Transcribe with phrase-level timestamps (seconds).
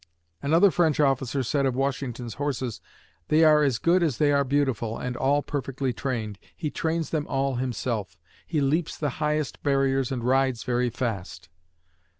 [0.41, 2.81] Another French officer said of Washington's horses,
[3.27, 6.39] "They are as good as they are beautiful, and all perfectly trained.
[6.55, 8.17] He trains them all himself.
[8.47, 11.49] He leaps the highest barriers and rides very fast."